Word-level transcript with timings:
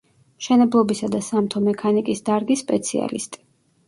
მშენებლობისა 0.43 1.09
და 1.15 1.19
სამთო 1.25 1.61
მექანიკის 1.65 2.23
დარგის 2.31 2.63
სპეციალისტი. 2.65 3.43